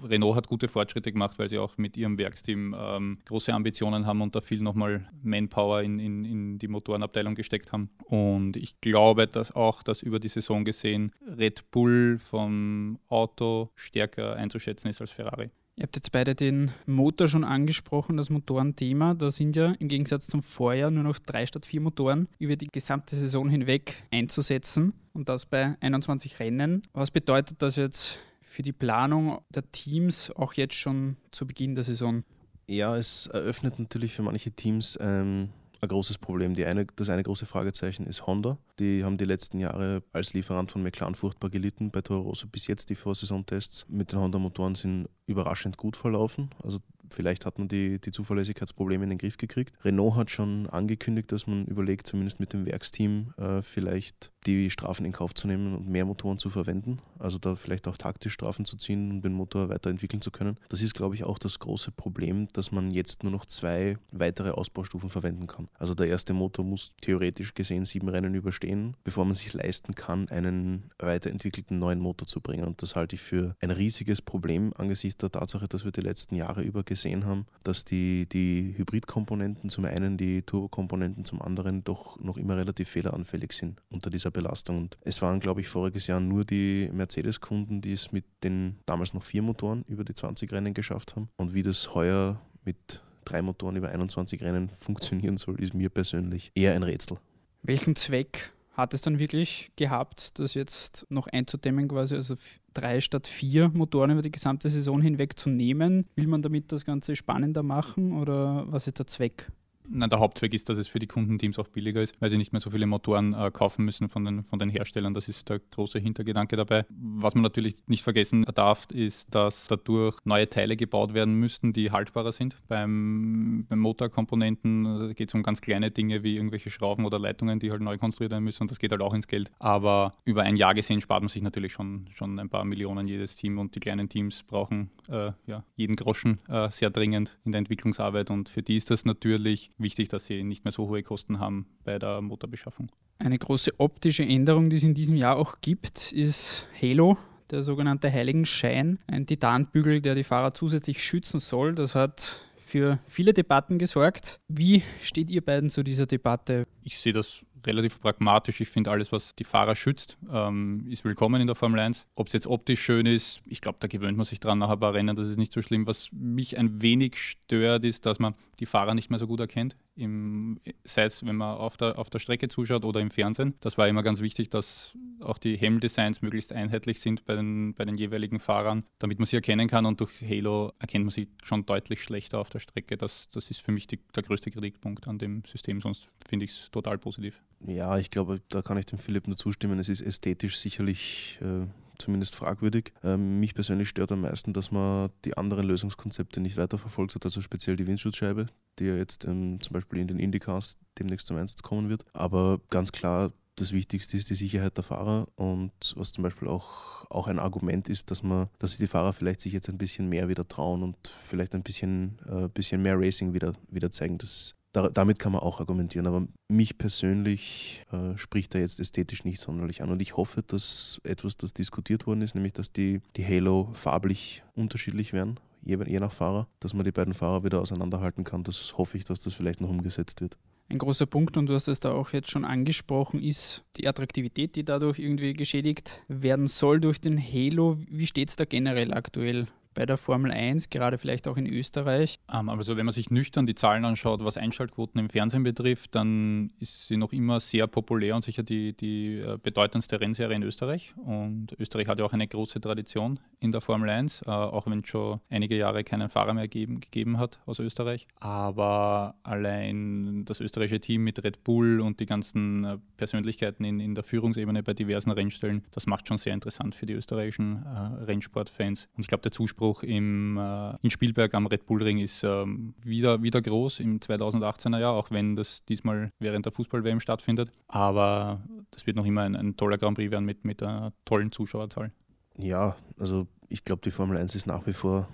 Renault 0.03 0.35
hat 0.35 0.47
gute 0.47 0.67
Fortschritte 0.67 1.11
gemacht, 1.11 1.39
weil 1.39 1.49
sie 1.49 1.57
auch 1.57 1.77
mit 1.77 1.97
ihrem 1.97 2.19
Werksteam 2.19 2.75
ähm, 2.77 3.17
große 3.25 3.53
Ambitionen 3.53 4.05
haben 4.05 4.21
und 4.21 4.35
da 4.35 4.41
viel 4.41 4.61
nochmal 4.61 5.07
Manpower 5.23 5.81
in, 5.81 5.99
in, 5.99 6.25
in 6.25 6.59
die 6.59 6.67
Motorenabteilung 6.67 7.35
gesteckt 7.35 7.71
haben. 7.71 7.89
Und 8.05 8.57
ich 8.57 8.79
glaube, 8.81 9.27
dass 9.27 9.55
auch 9.55 9.83
das 9.83 10.01
über 10.01 10.19
die 10.19 10.27
Saison 10.27 10.63
gesehen 10.63 11.11
Red 11.37 11.69
Bull 11.71 12.17
vom 12.19 12.99
Auto 13.09 13.69
stärker 13.75 14.35
einzuschätzen 14.35 14.89
ist 14.89 15.01
als 15.01 15.11
Ferrari. 15.11 15.49
Ihr 15.77 15.83
habt 15.83 15.95
jetzt 15.95 16.11
beide 16.11 16.35
den 16.35 16.69
Motor 16.85 17.27
schon 17.27 17.43
angesprochen, 17.43 18.17
das 18.17 18.29
Motorenthema. 18.29 19.13
Da 19.13 19.31
sind 19.31 19.55
ja 19.55 19.73
im 19.79 19.87
Gegensatz 19.87 20.27
zum 20.27 20.43
Vorjahr 20.43 20.91
nur 20.91 21.03
noch 21.03 21.17
drei 21.17 21.45
statt 21.45 21.65
vier 21.65 21.81
Motoren 21.81 22.27
über 22.39 22.55
die 22.55 22.67
gesamte 22.67 23.15
Saison 23.15 23.49
hinweg 23.49 24.03
einzusetzen 24.11 24.93
und 25.13 25.29
das 25.29 25.45
bei 25.45 25.77
21 25.79 26.39
Rennen. 26.39 26.81
Was 26.93 27.09
bedeutet 27.09 27.61
das 27.61 27.77
jetzt 27.77 28.19
für 28.41 28.63
die 28.63 28.73
Planung 28.73 29.39
der 29.49 29.71
Teams 29.71 30.29
auch 30.35 30.53
jetzt 30.53 30.75
schon 30.75 31.15
zu 31.31 31.47
Beginn 31.47 31.73
der 31.73 31.85
Saison? 31.85 32.23
Ja, 32.67 32.95
es 32.97 33.27
eröffnet 33.27 33.79
natürlich 33.79 34.13
für 34.13 34.23
manche 34.23 34.51
Teams 34.51 34.99
ähm, 35.01 35.49
ein 35.81 35.89
großes 35.89 36.19
Problem. 36.19 36.53
Die 36.53 36.65
eine, 36.65 36.85
das 36.85 37.09
eine 37.09 37.23
große 37.23 37.45
Fragezeichen 37.45 38.05
ist 38.05 38.27
Honda. 38.27 38.57
Die 38.79 39.03
haben 39.03 39.17
die 39.17 39.25
letzten 39.25 39.59
Jahre 39.59 40.03
als 40.13 40.33
Lieferant 40.33 40.71
von 40.71 40.83
McLaren 40.83 41.15
furchtbar 41.15 41.49
gelitten 41.49 41.91
bei 41.91 42.01
Toro 42.01 42.21
Rosso. 42.21 42.47
Bis 42.47 42.67
jetzt 42.67 42.89
die 42.89 42.95
Vorsaisontests 42.95 43.87
mit 43.89 44.11
den 44.11 44.19
Honda-Motoren 44.19 44.75
sind 44.75 45.09
überraschend 45.25 45.77
gut 45.77 45.97
verlaufen. 45.97 46.51
Also 46.63 46.79
Vielleicht 47.13 47.45
hat 47.45 47.59
man 47.59 47.67
die, 47.67 47.99
die 47.99 48.11
Zuverlässigkeitsprobleme 48.11 49.03
in 49.03 49.09
den 49.09 49.17
Griff 49.17 49.37
gekriegt. 49.37 49.73
Renault 49.83 50.15
hat 50.15 50.29
schon 50.29 50.67
angekündigt, 50.67 51.31
dass 51.31 51.47
man 51.47 51.65
überlegt, 51.65 52.07
zumindest 52.07 52.39
mit 52.39 52.53
dem 52.53 52.65
Werksteam 52.65 53.33
äh, 53.37 53.61
vielleicht 53.61 54.31
die 54.45 54.69
Strafen 54.69 55.05
in 55.05 55.11
Kauf 55.11 55.33
zu 55.33 55.47
nehmen 55.47 55.75
und 55.75 55.87
mehr 55.87 56.05
Motoren 56.05 56.37
zu 56.37 56.49
verwenden. 56.49 56.97
Also 57.21 57.37
da 57.37 57.55
vielleicht 57.55 57.87
auch 57.87 57.97
taktisch 57.97 58.33
Strafen 58.33 58.65
zu 58.65 58.77
ziehen, 58.77 59.11
um 59.11 59.21
den 59.21 59.33
Motor 59.33 59.69
weiterentwickeln 59.69 60.21
zu 60.21 60.31
können. 60.31 60.57
Das 60.69 60.81
ist, 60.81 60.93
glaube 60.93 61.15
ich, 61.15 61.23
auch 61.23 61.37
das 61.37 61.59
große 61.59 61.91
Problem, 61.91 62.47
dass 62.53 62.71
man 62.71 62.91
jetzt 62.91 63.23
nur 63.23 63.31
noch 63.31 63.45
zwei 63.45 63.97
weitere 64.11 64.49
Ausbaustufen 64.49 65.09
verwenden 65.09 65.47
kann. 65.47 65.67
Also 65.77 65.93
der 65.93 66.07
erste 66.07 66.33
Motor 66.33 66.65
muss 66.65 66.93
theoretisch 67.01 67.53
gesehen 67.53 67.85
sieben 67.85 68.09
Rennen 68.09 68.33
überstehen, 68.33 68.95
bevor 69.03 69.25
man 69.25 69.33
sich 69.33 69.53
leisten 69.53 69.95
kann, 69.95 70.29
einen 70.29 70.91
weiterentwickelten 70.99 71.77
neuen 71.79 71.99
Motor 71.99 72.27
zu 72.27 72.41
bringen. 72.41 72.65
Und 72.65 72.81
das 72.81 72.95
halte 72.95 73.15
ich 73.15 73.21
für 73.21 73.55
ein 73.59 73.71
riesiges 73.71 74.21
Problem 74.21 74.73
angesichts 74.75 75.19
der 75.19 75.31
Tatsache, 75.31 75.67
dass 75.67 75.85
wir 75.85 75.91
die 75.91 76.01
letzten 76.01 76.35
Jahre 76.35 76.61
über 76.63 76.83
gesehen 76.83 77.25
haben, 77.25 77.45
dass 77.63 77.85
die, 77.85 78.27
die 78.27 78.73
Hybridkomponenten 78.77 79.69
zum 79.69 79.85
einen, 79.85 80.17
die 80.17 80.41
Turbokomponenten 80.43 81.25
zum 81.25 81.41
anderen 81.41 81.83
doch 81.83 82.19
noch 82.19 82.37
immer 82.37 82.57
relativ 82.57 82.89
fehleranfällig 82.89 83.53
sind 83.53 83.81
unter 83.89 84.09
dieser 84.09 84.31
Belastung. 84.31 84.77
Und 84.77 84.97
es 85.01 85.21
waren, 85.21 85.39
glaube 85.39 85.61
ich, 85.61 85.67
voriges 85.67 86.07
Jahr 86.07 86.19
nur 86.19 86.45
die 86.45 86.89
Mercedes-Kunden, 87.11 87.81
die 87.81 87.91
es 87.91 88.11
mit 88.11 88.23
den 88.43 88.77
damals 88.85 89.13
noch 89.13 89.23
vier 89.23 89.41
Motoren 89.41 89.83
über 89.87 90.05
die 90.05 90.13
20 90.13 90.51
Rennen 90.51 90.73
geschafft 90.73 91.15
haben. 91.15 91.29
Und 91.35 91.53
wie 91.53 91.61
das 91.61 91.93
heuer 91.93 92.39
mit 92.63 93.01
drei 93.25 93.41
Motoren 93.41 93.75
über 93.75 93.89
21 93.89 94.41
Rennen 94.41 94.69
funktionieren 94.69 95.37
soll, 95.37 95.61
ist 95.61 95.73
mir 95.73 95.89
persönlich 95.89 96.51
eher 96.55 96.73
ein 96.73 96.83
Rätsel. 96.83 97.17
Welchen 97.63 97.95
Zweck 97.95 98.53
hat 98.71 98.93
es 98.93 99.01
dann 99.01 99.19
wirklich 99.19 99.71
gehabt, 99.75 100.39
das 100.39 100.53
jetzt 100.53 101.05
noch 101.09 101.27
einzudämmen, 101.27 101.89
quasi, 101.89 102.15
also 102.15 102.35
drei 102.73 103.01
statt 103.01 103.27
vier 103.27 103.67
Motoren 103.69 104.11
über 104.11 104.21
die 104.21 104.31
gesamte 104.31 104.69
Saison 104.69 105.01
hinweg 105.01 105.37
zu 105.37 105.49
nehmen? 105.49 106.07
Will 106.15 106.27
man 106.27 106.41
damit 106.41 106.71
das 106.71 106.85
Ganze 106.85 107.17
spannender 107.17 107.61
machen 107.61 108.13
oder 108.13 108.71
was 108.71 108.87
ist 108.87 108.99
der 108.99 109.07
Zweck? 109.07 109.51
Na, 109.93 110.07
der 110.07 110.19
Hauptzweck 110.19 110.53
ist, 110.53 110.69
dass 110.69 110.77
es 110.77 110.87
für 110.87 110.99
die 110.99 111.07
Kundenteams 111.07 111.59
auch 111.59 111.67
billiger 111.67 112.01
ist, 112.01 112.19
weil 112.21 112.29
sie 112.29 112.37
nicht 112.37 112.53
mehr 112.53 112.61
so 112.61 112.69
viele 112.69 112.85
Motoren 112.87 113.33
äh, 113.33 113.51
kaufen 113.51 113.83
müssen 113.83 114.07
von 114.07 114.23
den, 114.23 114.43
von 114.45 114.57
den 114.57 114.69
Herstellern. 114.69 115.13
Das 115.13 115.27
ist 115.27 115.49
der 115.49 115.59
große 115.59 115.99
Hintergedanke 115.99 116.55
dabei. 116.55 116.85
Was 116.89 117.35
man 117.35 117.43
natürlich 117.43 117.75
nicht 117.87 118.03
vergessen 118.03 118.45
darf, 118.55 118.87
ist, 118.91 119.33
dass 119.35 119.67
dadurch 119.67 120.17
neue 120.23 120.49
Teile 120.49 120.77
gebaut 120.77 121.13
werden 121.13 121.33
müssten, 121.35 121.73
die 121.73 121.91
haltbarer 121.91 122.31
sind. 122.31 122.57
Beim, 122.69 123.65
beim 123.67 123.79
Motorkomponenten 123.79 124.85
also 124.85 125.13
geht 125.13 125.27
es 125.27 125.35
um 125.35 125.43
ganz 125.43 125.59
kleine 125.59 125.91
Dinge 125.91 126.23
wie 126.23 126.35
irgendwelche 126.35 126.69
Schrauben 126.69 127.05
oder 127.05 127.19
Leitungen, 127.19 127.59
die 127.59 127.71
halt 127.71 127.81
neu 127.81 127.97
konstruiert 127.97 128.31
werden 128.31 128.45
müssen 128.45 128.63
und 128.63 128.71
das 128.71 128.79
geht 128.79 128.91
halt 128.91 129.01
auch 129.01 129.13
ins 129.13 129.27
Geld. 129.27 129.51
Aber 129.59 130.13
über 130.23 130.43
ein 130.43 130.55
Jahr 130.55 130.73
gesehen 130.73 131.01
spart 131.01 131.21
man 131.21 131.29
sich 131.29 131.41
natürlich 131.41 131.73
schon, 131.73 132.07
schon 132.13 132.39
ein 132.39 132.49
paar 132.49 132.63
Millionen 132.63 133.07
jedes 133.07 133.35
Team 133.35 133.59
und 133.59 133.75
die 133.75 133.81
kleinen 133.81 134.07
Teams 134.07 134.43
brauchen 134.43 134.89
äh, 135.09 135.31
ja, 135.47 135.63
jeden 135.75 135.95
Groschen 135.95 136.39
äh, 136.47 136.69
sehr 136.69 136.89
dringend 136.89 137.37
in 137.43 137.51
der 137.51 137.59
Entwicklungsarbeit 137.59 138.31
und 138.31 138.47
für 138.47 138.61
die 138.61 138.77
ist 138.77 138.89
das 138.89 139.05
natürlich 139.05 139.71
wichtig, 139.81 140.09
dass 140.09 140.25
sie 140.25 140.43
nicht 140.43 140.63
mehr 140.63 140.71
so 140.71 140.87
hohe 140.87 141.03
Kosten 141.03 141.39
haben 141.39 141.67
bei 141.83 141.99
der 141.99 142.21
Motorbeschaffung. 142.21 142.87
Eine 143.19 143.37
große 143.37 143.79
optische 143.79 144.23
Änderung, 144.23 144.69
die 144.69 144.77
es 144.77 144.83
in 144.83 144.93
diesem 144.93 145.15
Jahr 145.15 145.37
auch 145.37 145.61
gibt, 145.61 146.11
ist 146.11 146.67
Halo, 146.81 147.17
der 147.51 147.63
sogenannte 147.63 148.11
Heiligenschein, 148.11 148.99
ein 149.07 149.25
Titanbügel, 149.25 150.01
der 150.01 150.15
die 150.15 150.23
Fahrer 150.23 150.53
zusätzlich 150.53 151.03
schützen 151.03 151.39
soll. 151.39 151.75
Das 151.75 151.95
hat 151.95 152.41
für 152.57 152.99
viele 153.05 153.33
Debatten 153.33 153.77
gesorgt. 153.77 154.39
Wie 154.47 154.81
steht 155.01 155.29
ihr 155.29 155.43
beiden 155.43 155.69
zu 155.69 155.83
dieser 155.83 156.05
Debatte? 156.05 156.65
Ich 156.83 156.97
sehe 156.97 157.13
das 157.13 157.45
relativ 157.65 157.99
pragmatisch. 158.01 158.61
Ich 158.61 158.69
finde, 158.69 158.91
alles, 158.91 159.11
was 159.11 159.35
die 159.35 159.43
Fahrer 159.43 159.75
schützt, 159.75 160.17
ähm, 160.31 160.85
ist 160.89 161.03
willkommen 161.03 161.41
in 161.41 161.47
der 161.47 161.55
Formel 161.55 161.79
1. 161.79 162.05
Ob 162.15 162.27
es 162.27 162.33
jetzt 162.33 162.47
optisch 162.47 162.81
schön 162.81 163.05
ist, 163.05 163.41
ich 163.45 163.61
glaube, 163.61 163.77
da 163.79 163.87
gewöhnt 163.87 164.17
man 164.17 164.25
sich 164.25 164.39
dran 164.39 164.57
nach 164.57 164.69
ein 164.69 164.79
paar 164.79 164.93
Rennen, 164.93 165.15
das 165.15 165.27
ist 165.27 165.37
nicht 165.37 165.53
so 165.53 165.61
schlimm. 165.61 165.85
Was 165.85 166.09
mich 166.11 166.57
ein 166.57 166.81
wenig 166.81 167.17
stört, 167.17 167.83
ist, 167.83 168.05
dass 168.05 168.19
man 168.19 168.35
die 168.59 168.65
Fahrer 168.65 168.93
nicht 168.93 169.09
mehr 169.09 169.19
so 169.19 169.27
gut 169.27 169.39
erkennt. 169.39 169.75
Im, 170.01 170.59
sei 170.83 171.03
es, 171.03 171.23
wenn 171.25 171.35
man 171.35 171.57
auf 171.57 171.77
der, 171.77 171.99
auf 171.99 172.09
der 172.09 172.19
Strecke 172.19 172.47
zuschaut 172.47 172.85
oder 172.85 172.99
im 172.99 173.11
Fernsehen. 173.11 173.53
Das 173.59 173.77
war 173.77 173.87
immer 173.87 174.01
ganz 174.01 174.19
wichtig, 174.21 174.49
dass 174.49 174.97
auch 175.19 175.37
die 175.37 175.55
Helmdesigns 175.55 176.21
möglichst 176.21 176.51
einheitlich 176.53 176.99
sind 176.99 177.25
bei 177.25 177.35
den, 177.35 177.75
bei 177.75 177.85
den 177.85 177.95
jeweiligen 177.95 178.39
Fahrern, 178.39 178.83
damit 178.97 179.19
man 179.19 179.27
sie 179.27 179.35
erkennen 179.35 179.67
kann. 179.67 179.85
Und 179.85 179.99
durch 179.99 180.21
Halo 180.21 180.71
erkennt 180.79 181.05
man 181.05 181.11
sie 181.11 181.27
schon 181.43 181.65
deutlich 181.65 182.01
schlechter 182.01 182.39
auf 182.39 182.49
der 182.49 182.59
Strecke. 182.59 182.97
Das, 182.97 183.29
das 183.29 183.51
ist 183.51 183.61
für 183.61 183.71
mich 183.71 183.85
die, 183.85 183.99
der 184.15 184.23
größte 184.23 184.49
Kritikpunkt 184.49 185.07
an 185.07 185.19
dem 185.19 185.43
System, 185.45 185.81
sonst 185.81 186.09
finde 186.27 186.45
ich 186.45 186.51
es 186.51 186.71
total 186.71 186.97
positiv. 186.97 187.41
Ja, 187.67 187.97
ich 187.99 188.09
glaube, 188.09 188.41
da 188.49 188.63
kann 188.63 188.77
ich 188.77 188.87
dem 188.87 188.97
Philipp 188.97 189.27
nur 189.27 189.37
zustimmen. 189.37 189.77
Es 189.77 189.89
ist 189.89 190.01
ästhetisch 190.01 190.57
sicherlich 190.57 191.39
äh, 191.41 191.67
zumindest 192.01 192.35
fragwürdig. 192.35 192.93
Ähm, 193.03 193.39
mich 193.39 193.55
persönlich 193.55 193.89
stört 193.89 194.11
am 194.11 194.21
meisten, 194.21 194.53
dass 194.53 194.71
man 194.71 195.09
die 195.25 195.37
anderen 195.37 195.65
Lösungskonzepte 195.65 196.41
nicht 196.41 196.57
weiterverfolgt 196.57 197.15
hat, 197.15 197.25
also 197.25 197.41
speziell 197.41 197.75
die 197.75 197.87
Windschutzscheibe, 197.87 198.47
die 198.79 198.85
ja 198.85 198.95
jetzt 198.95 199.25
ähm, 199.25 199.59
zum 199.61 199.73
Beispiel 199.73 199.99
in 199.99 200.07
den 200.07 200.19
Indycars 200.19 200.77
demnächst 200.99 201.27
zum 201.27 201.37
Einsatz 201.37 201.61
kommen 201.61 201.89
wird. 201.89 202.05
Aber 202.13 202.59
ganz 202.69 202.91
klar, 202.91 203.31
das 203.55 203.71
Wichtigste 203.71 204.17
ist 204.17 204.29
die 204.29 204.35
Sicherheit 204.35 204.77
der 204.77 204.83
Fahrer 204.83 205.27
und 205.35 205.71
was 205.95 206.11
zum 206.11 206.23
Beispiel 206.23 206.47
auch, 206.47 207.09
auch 207.09 207.27
ein 207.27 207.39
Argument 207.39 207.89
ist, 207.89 208.09
dass 208.09 208.23
man, 208.23 208.49
dass 208.59 208.77
die 208.77 208.87
Fahrer 208.87 209.13
vielleicht 209.13 209.41
sich 209.41 209.53
jetzt 209.53 209.69
ein 209.69 209.77
bisschen 209.77 210.09
mehr 210.09 210.29
wieder 210.29 210.47
trauen 210.47 210.83
und 210.83 211.13
vielleicht 211.27 211.53
ein 211.53 211.63
bisschen, 211.63 212.17
äh, 212.27 212.47
bisschen 212.47 212.81
mehr 212.81 212.99
Racing 212.99 213.33
wieder, 213.33 213.53
wieder 213.69 213.91
zeigen. 213.91 214.17
Das 214.17 214.55
da, 214.73 214.89
damit 214.89 215.19
kann 215.19 215.31
man 215.31 215.41
auch 215.41 215.59
argumentieren, 215.59 216.07
aber 216.07 216.27
mich 216.47 216.77
persönlich 216.77 217.85
äh, 217.91 218.17
spricht 218.17 218.53
da 218.53 218.59
jetzt 218.59 218.79
ästhetisch 218.79 219.25
nicht 219.25 219.39
sonderlich 219.39 219.81
an. 219.81 219.89
Und 219.89 220.01
ich 220.01 220.17
hoffe, 220.17 220.43
dass 220.43 221.01
etwas, 221.03 221.37
das 221.37 221.53
diskutiert 221.53 222.07
worden 222.07 222.21
ist, 222.21 222.35
nämlich 222.35 222.53
dass 222.53 222.71
die, 222.71 223.01
die 223.17 223.25
Halo 223.25 223.69
farblich 223.73 224.43
unterschiedlich 224.55 225.13
werden, 225.13 225.39
je, 225.63 225.77
je 225.85 225.99
nach 225.99 226.13
Fahrer, 226.13 226.47
dass 226.59 226.73
man 226.73 226.85
die 226.85 226.91
beiden 226.91 227.13
Fahrer 227.13 227.43
wieder 227.43 227.61
auseinanderhalten 227.61 228.23
kann. 228.23 228.43
Das 228.43 228.77
hoffe 228.77 228.97
ich, 228.97 229.03
dass 229.03 229.21
das 229.21 229.33
vielleicht 229.33 229.61
noch 229.61 229.69
umgesetzt 229.69 230.21
wird. 230.21 230.37
Ein 230.69 230.77
großer 230.77 231.05
Punkt, 231.05 231.35
und 231.35 231.47
du 231.47 231.53
hast 231.53 231.67
es 231.67 231.81
da 231.81 231.91
auch 231.91 232.13
jetzt 232.13 232.31
schon 232.31 232.45
angesprochen, 232.45 233.21
ist 233.21 233.65
die 233.75 233.89
Attraktivität, 233.89 234.55
die 234.55 234.63
dadurch 234.63 234.99
irgendwie 234.99 235.33
geschädigt 235.33 236.01
werden 236.07 236.47
soll 236.47 236.79
durch 236.79 237.01
den 237.01 237.21
Halo. 237.21 237.77
Wie 237.89 238.07
steht 238.07 238.29
es 238.29 238.37
da 238.37 238.45
generell 238.45 238.93
aktuell? 238.93 239.47
Bei 239.73 239.85
der 239.85 239.97
Formel 239.97 240.31
1, 240.31 240.69
gerade 240.69 240.97
vielleicht 240.97 241.27
auch 241.27 241.37
in 241.37 241.47
Österreich? 241.47 242.19
Ähm, 242.31 242.49
also 242.49 242.77
wenn 242.77 242.85
man 242.85 242.93
sich 242.93 243.09
nüchtern 243.09 243.45
die 243.45 243.55
Zahlen 243.55 243.85
anschaut, 243.85 244.23
was 244.23 244.37
Einschaltquoten 244.37 244.99
im 244.99 245.09
Fernsehen 245.09 245.43
betrifft, 245.43 245.95
dann 245.95 246.51
ist 246.59 246.87
sie 246.87 246.97
noch 246.97 247.13
immer 247.13 247.39
sehr 247.39 247.67
populär 247.67 248.15
und 248.15 248.23
sicher 248.23 248.43
die, 248.43 248.73
die 248.73 249.19
äh, 249.19 249.37
bedeutendste 249.41 249.99
Rennserie 250.01 250.35
in 250.35 250.43
Österreich. 250.43 250.93
Und 250.97 251.55
Österreich 251.59 251.87
hat 251.87 251.99
ja 251.99 252.05
auch 252.05 252.13
eine 252.13 252.27
große 252.27 252.59
Tradition 252.59 253.19
in 253.39 253.51
der 253.51 253.61
Formel 253.61 253.89
1, 253.89 254.23
äh, 254.23 254.29
auch 254.29 254.67
wenn 254.67 254.81
es 254.81 254.87
schon 254.87 255.19
einige 255.29 255.55
Jahre 255.55 255.83
keinen 255.83 256.09
Fahrer 256.09 256.33
mehr 256.33 256.47
geben, 256.47 256.79
gegeben 256.79 257.17
hat 257.17 257.39
aus 257.45 257.59
Österreich. 257.59 258.07
Aber 258.19 259.15
allein 259.23 260.25
das 260.25 260.41
österreichische 260.41 260.81
Team 260.81 261.03
mit 261.03 261.23
Red 261.23 261.43
Bull 261.43 261.79
und 261.79 261.99
die 261.99 262.05
ganzen 262.05 262.65
äh, 262.65 262.77
Persönlichkeiten 262.97 263.63
in, 263.63 263.79
in 263.79 263.95
der 263.95 264.03
Führungsebene 264.03 264.63
bei 264.63 264.73
diversen 264.73 265.11
Rennstellen, 265.11 265.65
das 265.71 265.87
macht 265.87 266.07
schon 266.07 266.17
sehr 266.17 266.33
interessant 266.33 266.75
für 266.75 266.85
die 266.85 266.93
österreichischen 266.93 267.63
Rennsportfans. 268.05 268.87
Und 268.95 269.01
ich 269.01 269.07
glaube, 269.07 269.21
der 269.21 269.31
Zuspruch 269.31 269.60
Zuspruch 269.61 269.83
im, 269.83 270.37
äh, 270.37 270.75
in 270.81 270.89
Spielberg 270.89 271.33
am 271.35 271.45
Red 271.45 271.65
Bull 271.65 271.83
Ring 271.83 271.99
ist 271.99 272.23
ähm, 272.23 272.73
wieder, 272.83 273.21
wieder 273.21 273.41
groß 273.41 273.79
im 273.79 273.99
2018er 273.99 274.79
Jahr, 274.79 274.93
auch 274.93 275.11
wenn 275.11 275.35
das 275.35 275.63
diesmal 275.65 276.11
während 276.19 276.45
der 276.45 276.51
Fußball-WM 276.51 276.99
stattfindet. 276.99 277.51
Aber 277.67 278.41
das 278.71 278.87
wird 278.87 278.97
noch 278.97 279.05
immer 279.05 279.21
ein, 279.21 279.35
ein 279.35 279.55
toller 279.55 279.77
Grand 279.77 279.97
Prix 279.97 280.11
werden 280.11 280.25
mit, 280.25 280.45
mit 280.45 280.63
einer 280.63 280.93
tollen 281.05 281.31
Zuschauerzahl. 281.31 281.91
Ja, 282.37 282.75
also 282.97 283.27
ich 283.49 283.63
glaube, 283.63 283.81
die 283.83 283.91
Formel 283.91 284.17
1 284.17 284.35
ist 284.35 284.47
nach 284.47 284.65
wie 284.65 284.73
vor 284.73 285.07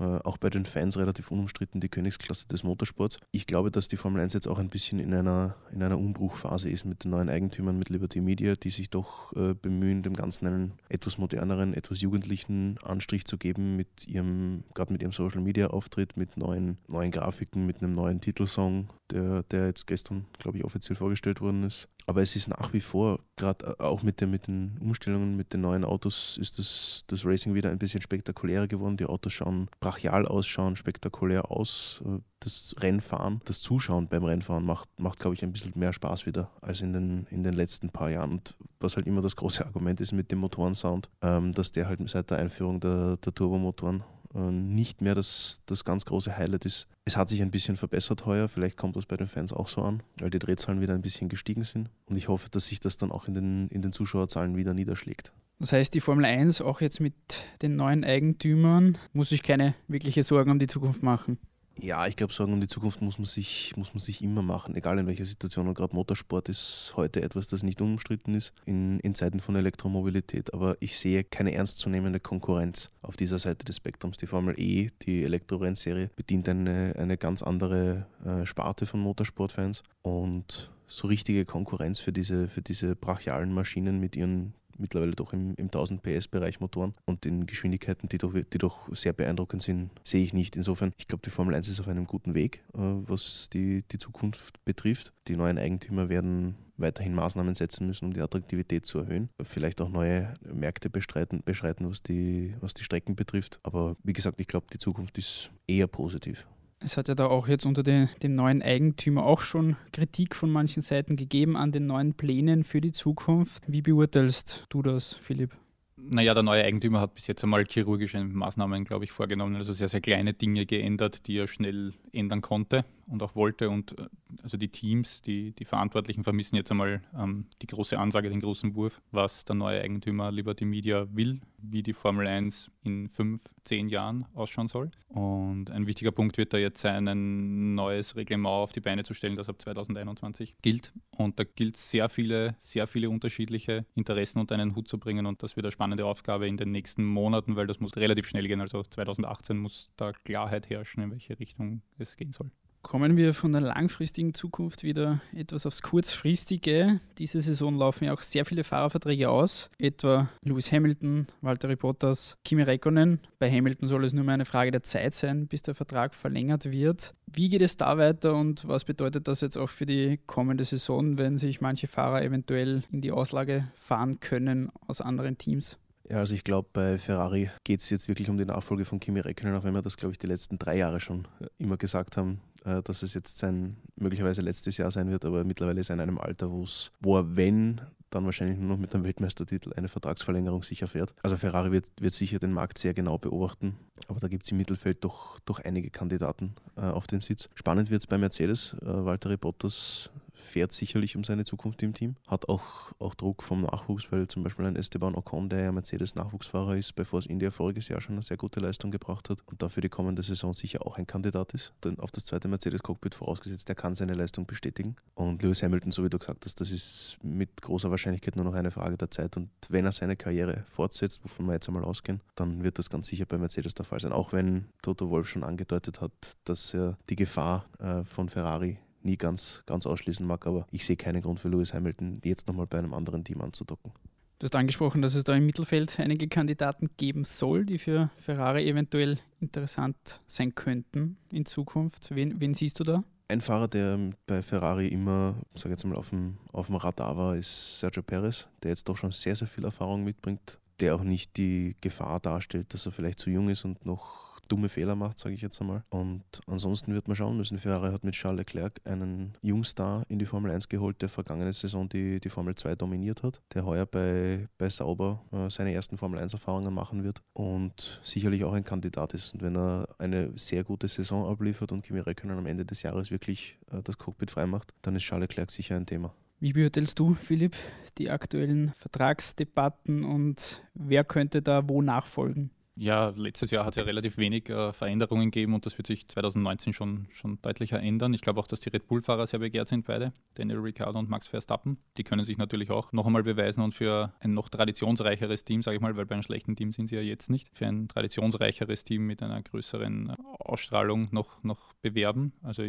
auch 0.00 0.38
bei 0.38 0.50
den 0.50 0.66
Fans 0.66 0.96
relativ 0.96 1.30
unumstritten 1.30 1.80
die 1.80 1.88
Königsklasse 1.88 2.48
des 2.48 2.62
Motorsports. 2.64 3.18
Ich 3.32 3.46
glaube, 3.46 3.70
dass 3.70 3.88
die 3.88 3.96
Formel 3.96 4.20
1 4.22 4.32
jetzt 4.32 4.48
auch 4.48 4.58
ein 4.58 4.68
bisschen 4.68 4.98
in 4.98 5.14
einer, 5.14 5.56
in 5.72 5.82
einer 5.82 5.98
Umbruchphase 5.98 6.70
ist 6.70 6.84
mit 6.84 7.04
den 7.04 7.10
neuen 7.10 7.28
Eigentümern, 7.28 7.78
mit 7.78 7.88
Liberty 7.88 8.20
Media, 8.20 8.54
die 8.56 8.70
sich 8.70 8.90
doch 8.90 9.32
äh, 9.34 9.54
bemühen, 9.54 10.02
dem 10.02 10.14
Ganzen 10.14 10.46
einen 10.46 10.72
etwas 10.88 11.18
moderneren, 11.18 11.74
etwas 11.74 12.00
jugendlichen 12.00 12.78
Anstrich 12.82 13.24
zu 13.24 13.38
geben 13.38 13.76
mit 13.76 14.06
ihrem, 14.06 14.64
gerade 14.74 14.92
mit 14.92 15.02
ihrem 15.02 15.12
Social 15.12 15.40
Media 15.40 15.68
Auftritt, 15.68 16.16
mit 16.16 16.36
neuen, 16.36 16.78
neuen 16.88 17.10
Grafiken, 17.10 17.66
mit 17.66 17.82
einem 17.82 17.94
neuen 17.94 18.20
Titelsong, 18.20 18.88
der, 19.10 19.42
der 19.44 19.66
jetzt 19.66 19.86
gestern, 19.86 20.26
glaube 20.38 20.58
ich, 20.58 20.64
offiziell 20.64 20.96
vorgestellt 20.96 21.40
worden 21.40 21.64
ist. 21.64 21.88
Aber 22.10 22.22
es 22.22 22.34
ist 22.34 22.48
nach 22.48 22.72
wie 22.72 22.80
vor, 22.80 23.20
gerade 23.36 23.76
äh, 23.78 23.84
auch 23.84 24.02
mit, 24.02 24.20
der, 24.20 24.26
mit 24.26 24.48
den 24.48 24.76
Umstellungen, 24.80 25.36
mit 25.36 25.52
den 25.52 25.60
neuen 25.60 25.84
Autos, 25.84 26.38
ist 26.38 26.58
das, 26.58 27.04
das 27.06 27.24
Racing 27.24 27.54
wieder 27.54 27.70
ein 27.70 27.78
bisschen 27.78 28.02
spektakulärer 28.02 28.66
geworden. 28.66 28.96
Die 28.96 29.06
Autos 29.06 29.32
schauen 29.32 29.68
brachial 29.78 30.26
aus, 30.26 30.48
schauen 30.48 30.74
spektakulär 30.74 31.52
aus. 31.52 32.02
Äh, 32.04 32.18
das 32.40 32.74
Rennfahren, 32.80 33.40
das 33.44 33.60
Zuschauen 33.60 34.08
beim 34.08 34.24
Rennfahren 34.24 34.64
macht, 34.64 34.88
macht 34.98 35.20
glaube 35.20 35.36
ich, 35.36 35.44
ein 35.44 35.52
bisschen 35.52 35.70
mehr 35.76 35.92
Spaß 35.92 36.26
wieder 36.26 36.50
als 36.62 36.80
in 36.80 36.92
den, 36.92 37.28
in 37.30 37.44
den 37.44 37.54
letzten 37.54 37.90
paar 37.90 38.10
Jahren. 38.10 38.32
Und 38.32 38.56
was 38.80 38.96
halt 38.96 39.06
immer 39.06 39.20
das 39.20 39.36
große 39.36 39.64
Argument 39.64 40.00
ist 40.00 40.10
mit 40.10 40.32
dem 40.32 40.40
Motorensound, 40.40 41.10
ähm, 41.22 41.52
dass 41.52 41.70
der 41.70 41.86
halt 41.86 42.00
seit 42.10 42.30
der 42.32 42.38
Einführung 42.38 42.80
der, 42.80 43.18
der 43.18 43.32
Turbomotoren 43.32 44.02
nicht 44.32 45.00
mehr 45.00 45.14
das, 45.14 45.60
das 45.66 45.84
ganz 45.84 46.04
große 46.04 46.36
Highlight 46.36 46.64
ist. 46.64 46.86
Es 47.04 47.16
hat 47.16 47.28
sich 47.28 47.42
ein 47.42 47.50
bisschen 47.50 47.76
verbessert 47.76 48.26
heuer, 48.26 48.48
vielleicht 48.48 48.76
kommt 48.76 48.96
das 48.96 49.06
bei 49.06 49.16
den 49.16 49.26
Fans 49.26 49.52
auch 49.52 49.68
so 49.68 49.82
an, 49.82 50.02
weil 50.20 50.30
die 50.30 50.38
Drehzahlen 50.38 50.80
wieder 50.80 50.94
ein 50.94 51.02
bisschen 51.02 51.28
gestiegen 51.28 51.64
sind. 51.64 51.90
Und 52.06 52.16
ich 52.16 52.28
hoffe, 52.28 52.48
dass 52.50 52.66
sich 52.66 52.80
das 52.80 52.96
dann 52.96 53.10
auch 53.10 53.26
in 53.26 53.34
den, 53.34 53.68
in 53.68 53.82
den 53.82 53.92
Zuschauerzahlen 53.92 54.56
wieder 54.56 54.74
niederschlägt. 54.74 55.32
Das 55.58 55.72
heißt, 55.72 55.92
die 55.92 56.00
Formel 56.00 56.24
1, 56.24 56.62
auch 56.62 56.80
jetzt 56.80 57.00
mit 57.00 57.14
den 57.60 57.76
neuen 57.76 58.04
Eigentümern, 58.04 58.96
muss 59.12 59.28
sich 59.28 59.42
keine 59.42 59.74
wirkliche 59.88 60.22
Sorgen 60.22 60.50
um 60.50 60.58
die 60.58 60.66
Zukunft 60.66 61.02
machen. 61.02 61.38
Ja, 61.82 62.06
ich 62.06 62.16
glaube, 62.16 62.32
Sorgen 62.32 62.52
um 62.52 62.60
die 62.60 62.66
Zukunft 62.66 63.00
muss 63.00 63.18
man 63.18 63.24
sich, 63.24 63.72
muss 63.76 63.94
man 63.94 64.00
sich 64.00 64.22
immer 64.22 64.42
machen, 64.42 64.76
egal 64.76 64.98
in 64.98 65.06
welcher 65.06 65.24
Situation. 65.24 65.66
Und 65.66 65.74
gerade 65.74 65.94
Motorsport 65.94 66.48
ist 66.48 66.92
heute 66.96 67.22
etwas, 67.22 67.48
das 67.48 67.62
nicht 67.62 67.80
unumstritten 67.80 68.34
ist 68.34 68.52
in, 68.66 69.00
in 69.00 69.14
Zeiten 69.14 69.40
von 69.40 69.56
Elektromobilität. 69.56 70.52
Aber 70.52 70.76
ich 70.80 70.98
sehe 70.98 71.24
keine 71.24 71.54
ernstzunehmende 71.54 72.20
Konkurrenz 72.20 72.90
auf 73.02 73.16
dieser 73.16 73.38
Seite 73.38 73.64
des 73.64 73.76
Spektrums. 73.76 74.18
Die 74.18 74.26
Formel 74.26 74.54
E, 74.58 74.90
die 75.02 75.24
Elektrorennserie, 75.24 76.10
bedient 76.16 76.48
eine, 76.48 76.94
eine 76.98 77.16
ganz 77.16 77.42
andere 77.42 78.06
äh, 78.24 78.44
Sparte 78.44 78.84
von 78.84 79.00
Motorsportfans. 79.00 79.82
Und 80.02 80.70
so 80.86 81.08
richtige 81.08 81.44
Konkurrenz 81.44 82.00
für 82.00 82.12
diese, 82.12 82.48
für 82.48 82.62
diese 82.62 82.96
brachialen 82.96 83.54
Maschinen 83.54 84.00
mit 84.00 84.16
ihren 84.16 84.54
mittlerweile 84.80 85.12
doch 85.12 85.32
im, 85.32 85.54
im 85.56 85.66
1000 85.66 86.02
PS-Bereich 86.02 86.60
Motoren 86.60 86.94
und 87.04 87.24
den 87.24 87.46
Geschwindigkeiten, 87.46 88.08
die 88.08 88.18
doch, 88.18 88.32
die 88.32 88.58
doch 88.58 88.94
sehr 88.94 89.12
beeindruckend 89.12 89.62
sind, 89.62 89.90
sehe 90.04 90.24
ich 90.24 90.32
nicht. 90.32 90.56
Insofern, 90.56 90.92
ich 90.96 91.06
glaube, 91.06 91.22
die 91.24 91.30
Formel 91.30 91.54
1 91.54 91.68
ist 91.68 91.80
auf 91.80 91.88
einem 91.88 92.06
guten 92.06 92.34
Weg, 92.34 92.64
äh, 92.74 92.78
was 92.78 93.48
die, 93.52 93.82
die 93.90 93.98
Zukunft 93.98 94.64
betrifft. 94.64 95.12
Die 95.28 95.36
neuen 95.36 95.58
Eigentümer 95.58 96.08
werden 96.08 96.56
weiterhin 96.80 97.14
Maßnahmen 97.14 97.54
setzen 97.54 97.86
müssen, 97.86 98.06
um 98.06 98.12
die 98.14 98.20
Attraktivität 98.20 98.86
zu 98.86 98.98
erhöhen. 98.98 99.28
Vielleicht 99.42 99.80
auch 99.80 99.90
neue 99.90 100.34
Märkte 100.42 100.90
bestreiten, 100.90 101.42
beschreiten, 101.44 101.88
was 101.88 102.02
die, 102.02 102.54
was 102.60 102.74
die 102.74 102.84
Strecken 102.84 103.16
betrifft. 103.16 103.60
Aber 103.62 103.96
wie 104.02 104.12
gesagt, 104.12 104.40
ich 104.40 104.48
glaube, 104.48 104.66
die 104.72 104.78
Zukunft 104.78 105.18
ist 105.18 105.50
eher 105.66 105.86
positiv. 105.86 106.46
Es 106.82 106.96
hat 106.96 107.08
ja 107.08 107.14
da 107.14 107.26
auch 107.26 107.46
jetzt 107.46 107.66
unter 107.66 107.82
den, 107.82 108.08
dem 108.22 108.34
neuen 108.34 108.62
Eigentümer 108.62 109.24
auch 109.24 109.40
schon 109.40 109.76
Kritik 109.92 110.34
von 110.34 110.50
manchen 110.50 110.80
Seiten 110.80 111.16
gegeben 111.16 111.54
an 111.54 111.72
den 111.72 111.86
neuen 111.86 112.14
Plänen 112.14 112.64
für 112.64 112.80
die 112.80 112.92
Zukunft. 112.92 113.64
Wie 113.66 113.82
beurteilst 113.82 114.64
du 114.70 114.80
das, 114.80 115.12
Philipp? 115.12 115.50
Naja, 115.98 116.32
der 116.32 116.42
neue 116.42 116.64
Eigentümer 116.64 117.00
hat 117.00 117.14
bis 117.14 117.26
jetzt 117.26 117.44
einmal 117.44 117.66
chirurgische 117.66 118.24
Maßnahmen, 118.24 118.84
glaube 118.84 119.04
ich, 119.04 119.12
vorgenommen, 119.12 119.56
also 119.56 119.74
sehr, 119.74 119.88
sehr 119.88 120.00
kleine 120.00 120.32
Dinge 120.32 120.64
geändert, 120.64 121.26
die 121.26 121.36
er 121.36 121.46
schnell 121.46 121.92
ändern 122.12 122.40
konnte 122.40 122.86
und 123.10 123.22
auch 123.22 123.34
wollte. 123.34 123.68
Und 123.68 123.98
äh, 123.98 124.08
also 124.42 124.56
die 124.56 124.68
Teams, 124.68 125.22
die, 125.22 125.52
die 125.52 125.64
Verantwortlichen 125.64 126.24
vermissen 126.24 126.56
jetzt 126.56 126.70
einmal 126.70 127.02
ähm, 127.16 127.46
die 127.60 127.66
große 127.66 127.98
Ansage, 127.98 128.30
den 128.30 128.40
großen 128.40 128.74
Wurf, 128.74 129.02
was 129.10 129.44
der 129.44 129.56
neue 129.56 129.82
Eigentümer 129.82 130.30
Liberty 130.30 130.64
Media 130.64 131.06
will, 131.12 131.40
wie 131.58 131.82
die 131.82 131.92
Formel 131.92 132.26
1 132.26 132.70
in 132.82 133.08
fünf, 133.08 133.42
zehn 133.64 133.88
Jahren 133.88 134.26
ausschauen 134.34 134.68
soll. 134.68 134.90
Und 135.08 135.70
ein 135.70 135.86
wichtiger 135.86 136.12
Punkt 136.12 136.38
wird 136.38 136.54
da 136.54 136.58
jetzt 136.58 136.80
sein, 136.80 137.08
ein 137.08 137.74
neues 137.74 138.16
Reglement 138.16 138.46
auf 138.54 138.72
die 138.72 138.80
Beine 138.80 139.02
zu 139.02 139.12
stellen, 139.12 139.34
das 139.34 139.48
ab 139.48 139.60
2021 139.60 140.54
gilt. 140.62 140.92
Und 141.10 141.38
da 141.38 141.44
gilt 141.44 141.76
sehr 141.76 142.08
viele, 142.08 142.54
sehr 142.58 142.86
viele 142.86 143.10
unterschiedliche 143.10 143.84
Interessen 143.94 144.38
unter 144.38 144.54
einen 144.54 144.74
Hut 144.76 144.88
zu 144.88 144.98
bringen. 144.98 145.26
Und 145.26 145.42
das 145.42 145.56
wird 145.56 145.66
eine 145.66 145.72
spannende 145.72 146.06
Aufgabe 146.06 146.46
in 146.46 146.56
den 146.56 146.70
nächsten 146.70 147.04
Monaten, 147.04 147.56
weil 147.56 147.66
das 147.66 147.80
muss 147.80 147.96
relativ 147.96 148.26
schnell 148.26 148.46
gehen. 148.46 148.60
Also 148.60 148.82
2018 148.82 149.58
muss 149.58 149.90
da 149.96 150.12
Klarheit 150.12 150.70
herrschen, 150.70 151.02
in 151.02 151.10
welche 151.10 151.38
Richtung 151.38 151.82
es 151.98 152.16
gehen 152.16 152.32
soll. 152.32 152.50
Kommen 152.82 153.16
wir 153.16 153.34
von 153.34 153.52
der 153.52 153.60
langfristigen 153.60 154.32
Zukunft 154.32 154.82
wieder 154.82 155.20
etwas 155.34 155.66
aufs 155.66 155.82
kurzfristige. 155.82 156.98
Diese 157.18 157.40
Saison 157.40 157.76
laufen 157.76 158.04
ja 158.04 158.12
auch 158.12 158.22
sehr 158.22 158.44
viele 158.44 158.64
Fahrerverträge 158.64 159.28
aus, 159.28 159.70
etwa 159.78 160.28
Lewis 160.42 160.72
Hamilton, 160.72 161.26
Valtteri 161.42 161.76
Bottas, 161.76 162.36
Kimi 162.44 162.62
Räikkönen. 162.62 163.20
Bei 163.38 163.50
Hamilton 163.50 163.86
soll 163.86 164.04
es 164.04 164.14
nur 164.14 164.24
mehr 164.24 164.34
eine 164.34 164.46
Frage 164.46 164.70
der 164.70 164.82
Zeit 164.82 165.14
sein, 165.14 165.46
bis 165.46 165.62
der 165.62 165.74
Vertrag 165.74 166.14
verlängert 166.14 166.72
wird. 166.72 167.14
Wie 167.26 167.48
geht 167.48 167.62
es 167.62 167.76
da 167.76 167.98
weiter 167.98 168.34
und 168.34 168.66
was 168.66 168.84
bedeutet 168.84 169.28
das 169.28 169.42
jetzt 169.42 169.56
auch 169.56 169.68
für 169.68 169.86
die 169.86 170.18
kommende 170.26 170.64
Saison, 170.64 171.18
wenn 171.18 171.36
sich 171.36 171.60
manche 171.60 171.86
Fahrer 171.86 172.22
eventuell 172.22 172.82
in 172.90 173.02
die 173.02 173.12
Auslage 173.12 173.68
fahren 173.74 174.20
können 174.20 174.70
aus 174.88 175.00
anderen 175.00 175.38
Teams? 175.38 175.78
Ja, 176.08 176.16
also 176.16 176.34
ich 176.34 176.42
glaube, 176.42 176.68
bei 176.72 176.98
Ferrari 176.98 177.50
geht 177.62 177.80
es 177.80 177.90
jetzt 177.90 178.08
wirklich 178.08 178.28
um 178.28 178.36
die 178.36 178.44
Nachfolge 178.44 178.84
von 178.84 178.98
Kimi 178.98 179.20
Räikkönen, 179.20 179.54
auch 179.54 179.62
wenn 179.62 179.74
wir 179.74 179.82
das, 179.82 179.96
glaube 179.96 180.10
ich, 180.10 180.18
die 180.18 180.26
letzten 180.26 180.58
drei 180.58 180.76
Jahre 180.76 180.98
schon 180.98 181.28
immer 181.58 181.76
gesagt 181.76 182.16
haben, 182.16 182.40
äh, 182.64 182.82
dass 182.82 183.02
es 183.02 183.14
jetzt 183.14 183.38
sein 183.38 183.76
möglicherweise 183.96 184.42
letztes 184.42 184.76
Jahr 184.76 184.90
sein 184.90 185.10
wird, 185.10 185.24
aber 185.24 185.44
mittlerweile 185.44 185.80
ist 185.80 185.90
er 185.90 185.94
in 185.94 186.00
einem 186.00 186.18
Alter, 186.18 186.50
wo 186.50 187.16
er, 187.16 187.36
wenn, 187.36 187.80
dann 188.10 188.24
wahrscheinlich 188.24 188.58
nur 188.58 188.68
noch 188.68 188.78
mit 188.78 188.92
dem 188.92 189.04
Weltmeistertitel 189.04 189.72
eine 189.74 189.88
Vertragsverlängerung 189.88 190.62
sicher 190.62 190.88
fährt. 190.88 191.14
Also 191.22 191.36
Ferrari 191.36 191.70
wird, 191.72 191.86
wird 192.00 192.12
sicher 192.12 192.38
den 192.38 192.52
Markt 192.52 192.78
sehr 192.78 192.92
genau 192.92 193.18
beobachten, 193.18 193.76
aber 194.08 194.20
da 194.20 194.28
gibt 194.28 194.44
es 194.44 194.52
im 194.52 194.58
Mittelfeld 194.58 195.04
doch, 195.04 195.38
doch 195.40 195.60
einige 195.60 195.90
Kandidaten 195.90 196.54
äh, 196.76 196.82
auf 196.82 197.06
den 197.06 197.20
Sitz. 197.20 197.48
Spannend 197.54 197.90
wird 197.90 198.02
es 198.02 198.06
bei 198.06 198.18
Mercedes. 198.18 198.74
Äh, 198.82 198.86
Valtteri 198.86 199.36
Bottas 199.36 200.10
fährt 200.40 200.72
sicherlich 200.72 201.16
um 201.16 201.24
seine 201.24 201.44
Zukunft 201.44 201.82
im 201.82 201.92
Team, 201.92 202.16
hat 202.26 202.48
auch, 202.48 202.92
auch 202.98 203.14
Druck 203.14 203.42
vom 203.42 203.62
Nachwuchs, 203.62 204.10
weil 204.10 204.28
zum 204.28 204.42
Beispiel 204.42 204.66
ein 204.66 204.76
Esteban 204.76 205.14
Ocon, 205.14 205.48
der 205.48 205.60
ja 205.60 205.72
Mercedes-Nachwuchsfahrer 205.72 206.76
ist, 206.76 206.94
bei 206.94 207.04
Force 207.04 207.26
India 207.26 207.50
voriges 207.50 207.88
Jahr 207.88 208.00
schon 208.00 208.14
eine 208.14 208.22
sehr 208.22 208.36
gute 208.36 208.60
Leistung 208.60 208.90
gebracht 208.90 209.30
hat 209.30 209.38
und 209.46 209.62
dafür 209.62 209.80
die 209.82 209.88
kommende 209.88 210.22
Saison 210.22 210.52
sicher 210.52 210.86
auch 210.86 210.98
ein 210.98 211.06
Kandidat 211.06 211.52
ist. 211.54 211.72
Dann 211.80 211.98
auf 212.00 212.10
das 212.10 212.24
zweite 212.24 212.48
Mercedes-Cockpit 212.48 213.14
vorausgesetzt, 213.14 213.68
der 213.68 213.74
kann 213.74 213.94
seine 213.94 214.14
Leistung 214.14 214.46
bestätigen. 214.46 214.96
Und 215.14 215.42
Lewis 215.42 215.62
Hamilton, 215.62 215.92
so 215.92 216.04
wie 216.04 216.10
du 216.10 216.18
gesagt 216.18 216.44
hast, 216.44 216.60
das 216.60 216.70
ist 216.70 217.18
mit 217.22 217.60
großer 217.62 217.90
Wahrscheinlichkeit 217.90 218.36
nur 218.36 218.44
noch 218.44 218.54
eine 218.54 218.70
Frage 218.70 218.96
der 218.96 219.10
Zeit. 219.10 219.36
Und 219.36 219.50
wenn 219.68 219.84
er 219.84 219.92
seine 219.92 220.16
Karriere 220.16 220.64
fortsetzt, 220.70 221.22
wovon 221.24 221.46
wir 221.46 221.54
jetzt 221.54 221.68
einmal 221.68 221.84
ausgehen, 221.84 222.20
dann 222.34 222.62
wird 222.62 222.78
das 222.78 222.90
ganz 222.90 223.06
sicher 223.06 223.26
bei 223.26 223.38
Mercedes 223.38 223.74
der 223.74 223.84
Fall 223.84 224.00
sein. 224.00 224.12
Auch 224.12 224.32
wenn 224.32 224.66
Toto 224.82 225.10
Wolf 225.10 225.28
schon 225.28 225.44
angedeutet 225.44 226.00
hat, 226.00 226.12
dass 226.44 226.74
er 226.74 226.96
die 227.08 227.16
Gefahr 227.16 227.66
äh, 227.78 228.04
von 228.04 228.28
Ferrari 228.28 228.78
nie 229.02 229.16
ganz, 229.16 229.62
ganz 229.66 229.86
ausschließen 229.86 230.26
mag, 230.26 230.46
aber 230.46 230.66
ich 230.70 230.84
sehe 230.84 230.96
keinen 230.96 231.22
Grund 231.22 231.40
für 231.40 231.48
Lewis 231.48 231.74
Hamilton, 231.74 232.20
jetzt 232.24 232.46
nochmal 232.48 232.66
bei 232.66 232.78
einem 232.78 232.94
anderen 232.94 233.24
Team 233.24 233.40
anzudocken. 233.40 233.92
Du 234.40 234.44
hast 234.44 234.56
angesprochen, 234.56 235.02
dass 235.02 235.14
es 235.14 235.24
da 235.24 235.34
im 235.34 235.44
Mittelfeld 235.44 236.00
einige 236.00 236.26
Kandidaten 236.26 236.88
geben 236.96 237.24
soll, 237.24 237.66
die 237.66 237.76
für 237.76 238.10
Ferrari 238.16 238.66
eventuell 238.66 239.18
interessant 239.38 240.22
sein 240.26 240.54
könnten 240.54 241.18
in 241.30 241.44
Zukunft. 241.44 242.14
Wen, 242.14 242.40
wen 242.40 242.54
siehst 242.54 242.80
du 242.80 242.84
da? 242.84 243.04
Ein 243.28 243.42
Fahrer, 243.42 243.68
der 243.68 243.98
bei 244.26 244.40
Ferrari 244.40 244.88
immer, 244.88 245.36
sage 245.54 245.70
jetzt 245.70 245.84
mal, 245.84 245.94
auf 245.94 246.08
dem, 246.08 246.38
auf 246.52 246.66
dem 246.66 246.76
Radar 246.76 247.18
war, 247.18 247.36
ist 247.36 247.80
Sergio 247.80 248.02
Perez, 248.02 248.48
der 248.62 248.70
jetzt 248.70 248.88
doch 248.88 248.96
schon 248.96 249.12
sehr, 249.12 249.36
sehr 249.36 249.46
viel 249.46 249.64
Erfahrung 249.64 250.04
mitbringt, 250.04 250.58
der 250.80 250.94
auch 250.94 251.02
nicht 251.02 251.36
die 251.36 251.76
Gefahr 251.82 252.18
darstellt, 252.18 252.72
dass 252.72 252.86
er 252.86 252.92
vielleicht 252.92 253.18
zu 253.18 253.28
jung 253.28 253.50
ist 253.50 253.66
und 253.66 253.84
noch 253.84 254.19
dumme 254.50 254.68
Fehler 254.68 254.96
macht, 254.96 255.18
sage 255.18 255.34
ich 255.34 255.42
jetzt 255.42 255.60
einmal. 255.60 255.84
Und 255.90 256.22
ansonsten 256.46 256.92
wird 256.94 257.08
man 257.08 257.16
schauen 257.16 257.36
müssen. 257.36 257.58
Ferrari 257.58 257.92
hat 257.92 258.04
mit 258.04 258.14
Charles 258.14 258.38
Leclerc 258.38 258.80
einen 258.84 259.34
Jungstar 259.42 260.04
in 260.08 260.18
die 260.18 260.26
Formel 260.26 260.50
1 260.50 260.68
geholt, 260.68 261.00
der 261.02 261.08
vergangene 261.08 261.52
Saison 261.52 261.88
die, 261.88 262.20
die 262.20 262.28
Formel 262.28 262.54
2 262.54 262.74
dominiert 262.74 263.22
hat, 263.22 263.40
der 263.54 263.64
heuer 263.64 263.86
bei, 263.86 264.48
bei 264.58 264.68
Sauber 264.68 265.22
äh, 265.32 265.50
seine 265.50 265.72
ersten 265.72 265.96
Formel 265.96 266.20
1-Erfahrungen 266.20 266.74
machen 266.74 267.04
wird 267.04 267.22
und 267.32 268.00
sicherlich 268.02 268.44
auch 268.44 268.52
ein 268.52 268.64
Kandidat 268.64 269.14
ist. 269.14 269.34
Und 269.34 269.42
wenn 269.42 269.56
er 269.56 269.88
eine 269.98 270.36
sehr 270.36 270.64
gute 270.64 270.88
Saison 270.88 271.26
abliefert 271.30 271.72
und 271.72 271.82
Kimi 271.82 272.00
Räikkönen 272.00 272.38
am 272.38 272.46
Ende 272.46 272.64
des 272.64 272.82
Jahres 272.82 273.10
wirklich 273.10 273.58
äh, 273.72 273.82
das 273.82 273.98
Cockpit 273.98 274.30
freimacht, 274.30 274.74
dann 274.82 274.96
ist 274.96 275.04
Charles 275.04 275.28
Leclerc 275.28 275.50
sicher 275.50 275.76
ein 275.76 275.86
Thema. 275.86 276.12
Wie 276.42 276.54
beurteilst 276.54 276.98
du, 276.98 277.12
Philipp, 277.12 277.54
die 277.98 278.08
aktuellen 278.08 278.72
Vertragsdebatten 278.78 280.04
und 280.04 280.62
wer 280.72 281.04
könnte 281.04 281.42
da 281.42 281.68
wo 281.68 281.82
nachfolgen? 281.82 282.50
Ja, 282.82 283.12
letztes 283.14 283.50
Jahr 283.50 283.66
hat 283.66 283.74
es 283.74 283.76
ja 283.76 283.82
relativ 283.82 284.16
wenig 284.16 284.48
äh, 284.48 284.72
Veränderungen 284.72 285.30
gegeben 285.30 285.52
und 285.52 285.66
das 285.66 285.76
wird 285.76 285.86
sich 285.86 286.08
2019 286.08 286.72
schon, 286.72 287.08
schon 287.12 287.38
deutlicher 287.42 287.78
ändern. 287.78 288.14
Ich 288.14 288.22
glaube 288.22 288.40
auch, 288.40 288.46
dass 288.46 288.60
die 288.60 288.70
Red 288.70 288.86
Bull-Fahrer 288.86 289.26
sehr 289.26 289.40
begehrt 289.40 289.68
sind, 289.68 289.84
beide, 289.84 290.14
Daniel 290.32 290.60
Ricciardo 290.60 290.98
und 290.98 291.10
Max 291.10 291.26
Verstappen. 291.26 291.76
Die 291.98 292.04
können 292.04 292.24
sich 292.24 292.38
natürlich 292.38 292.70
auch 292.70 292.90
noch 292.94 293.04
einmal 293.04 293.22
beweisen 293.22 293.60
und 293.60 293.74
für 293.74 294.14
ein 294.20 294.32
noch 294.32 294.48
traditionsreicheres 294.48 295.44
Team, 295.44 295.62
sage 295.62 295.76
ich 295.76 295.82
mal, 295.82 295.94
weil 295.94 296.06
bei 296.06 296.14
einem 296.14 296.22
schlechten 296.22 296.56
Team 296.56 296.72
sind 296.72 296.86
sie 296.86 296.94
ja 296.94 297.02
jetzt 297.02 297.28
nicht, 297.28 297.50
für 297.52 297.66
ein 297.66 297.86
traditionsreicheres 297.86 298.82
Team 298.82 299.06
mit 299.06 299.22
einer 299.22 299.42
größeren 299.42 300.14
Ausstrahlung 300.38 301.06
noch, 301.10 301.42
noch 301.42 301.74
bewerben. 301.82 302.32
Also 302.42 302.62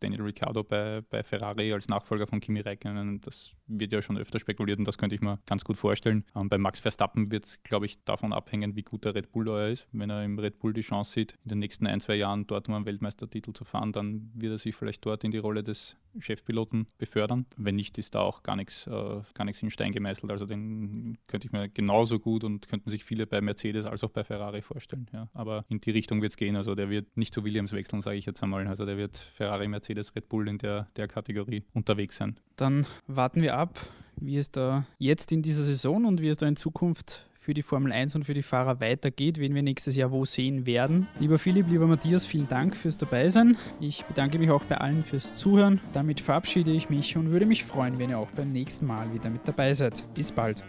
Daniel 0.00 0.22
Ricciardo 0.22 0.64
bei, 0.64 1.02
bei 1.10 1.22
Ferrari 1.22 1.70
als 1.70 1.88
Nachfolger 1.88 2.26
von 2.26 2.40
Kimi 2.40 2.60
Räikkönen, 2.60 3.20
das 3.20 3.50
wird 3.66 3.92
ja 3.92 4.00
schon 4.00 4.16
öfter 4.16 4.40
spekuliert 4.40 4.78
und 4.78 4.88
das 4.88 4.96
könnte 4.96 5.14
ich 5.14 5.20
mir 5.20 5.38
ganz 5.44 5.64
gut 5.64 5.76
vorstellen. 5.76 6.24
Ähm, 6.34 6.48
bei 6.48 6.56
Max 6.56 6.80
Verstappen 6.80 7.30
wird 7.30 7.44
es, 7.44 7.62
glaube 7.62 7.84
ich, 7.84 8.02
davon 8.04 8.32
abhängen, 8.32 8.74
wie 8.74 8.82
gut 8.82 9.04
der 9.04 9.14
Red 9.14 9.33
Bull 9.34 9.44
da 9.44 9.68
ist. 9.68 9.86
Wenn 9.92 10.08
er 10.08 10.24
im 10.24 10.38
Red 10.38 10.60
Bull 10.60 10.72
die 10.72 10.80
Chance 10.80 11.12
sieht, 11.12 11.32
in 11.44 11.50
den 11.50 11.58
nächsten 11.58 11.86
ein, 11.86 12.00
zwei 12.00 12.14
Jahren 12.14 12.46
dort 12.46 12.68
um 12.68 12.74
einen 12.74 12.86
Weltmeistertitel 12.86 13.52
zu 13.52 13.64
fahren, 13.64 13.92
dann 13.92 14.30
wird 14.34 14.52
er 14.52 14.58
sich 14.58 14.74
vielleicht 14.74 15.04
dort 15.04 15.24
in 15.24 15.32
die 15.32 15.38
Rolle 15.38 15.62
des 15.62 15.96
Chefpiloten 16.18 16.86
befördern. 16.96 17.46
Wenn 17.56 17.74
nicht, 17.76 17.98
ist 17.98 18.14
da 18.14 18.20
auch 18.20 18.42
gar 18.42 18.56
nichts, 18.56 18.86
äh, 18.86 19.20
in 19.60 19.70
Stein 19.70 19.92
gemeißelt. 19.92 20.30
Also 20.30 20.46
den 20.46 21.18
könnte 21.26 21.46
ich 21.46 21.52
mir 21.52 21.68
genauso 21.68 22.18
gut 22.18 22.44
und 22.44 22.68
könnten 22.68 22.88
sich 22.88 23.04
viele 23.04 23.26
bei 23.26 23.40
Mercedes 23.40 23.86
als 23.86 24.04
auch 24.04 24.10
bei 24.10 24.24
Ferrari 24.24 24.62
vorstellen. 24.62 25.08
Ja. 25.12 25.28
Aber 25.34 25.64
in 25.68 25.80
die 25.80 25.90
Richtung 25.90 26.22
wird 26.22 26.32
es 26.32 26.36
gehen. 26.36 26.56
Also 26.56 26.74
der 26.74 26.88
wird 26.88 27.16
nicht 27.16 27.34
zu 27.34 27.44
Williams 27.44 27.72
wechseln, 27.72 28.00
sage 28.00 28.16
ich 28.16 28.26
jetzt 28.26 28.42
einmal. 28.42 28.66
Also 28.68 28.86
der 28.86 28.96
wird 28.96 29.16
Ferrari, 29.18 29.68
Mercedes, 29.68 30.14
Red 30.14 30.28
Bull 30.28 30.48
in 30.48 30.58
der, 30.58 30.88
der 30.96 31.08
Kategorie 31.08 31.64
unterwegs 31.72 32.16
sein. 32.16 32.38
Dann 32.56 32.86
warten 33.06 33.42
wir 33.42 33.56
ab, 33.56 33.80
wie 34.16 34.36
es 34.36 34.50
da 34.50 34.86
jetzt 34.98 35.32
in 35.32 35.42
dieser 35.42 35.64
Saison 35.64 36.04
und 36.04 36.20
wie 36.20 36.28
es 36.28 36.36
da 36.36 36.46
in 36.46 36.56
Zukunft 36.56 37.26
für 37.44 37.52
die 37.52 37.62
Formel 37.62 37.92
1 37.92 38.14
und 38.14 38.24
für 38.24 38.32
die 38.32 38.42
Fahrer 38.42 38.80
weitergeht, 38.80 39.38
wen 39.38 39.54
wir 39.54 39.62
nächstes 39.62 39.96
Jahr 39.96 40.10
wo 40.10 40.24
sehen 40.24 40.64
werden. 40.64 41.08
Lieber 41.20 41.38
Philipp, 41.38 41.68
lieber 41.68 41.86
Matthias, 41.86 42.24
vielen 42.24 42.48
Dank 42.48 42.74
fürs 42.74 42.96
Dabeisein. 42.96 43.58
Ich 43.80 44.06
bedanke 44.06 44.38
mich 44.38 44.50
auch 44.50 44.64
bei 44.64 44.78
allen 44.78 45.04
fürs 45.04 45.34
Zuhören. 45.34 45.78
Damit 45.92 46.22
verabschiede 46.22 46.70
ich 46.70 46.88
mich 46.88 47.18
und 47.18 47.30
würde 47.30 47.44
mich 47.44 47.64
freuen, 47.64 47.98
wenn 47.98 48.08
ihr 48.08 48.18
auch 48.18 48.30
beim 48.30 48.48
nächsten 48.48 48.86
Mal 48.86 49.12
wieder 49.12 49.28
mit 49.28 49.46
dabei 49.46 49.74
seid. 49.74 50.04
Bis 50.14 50.32
bald. 50.32 50.64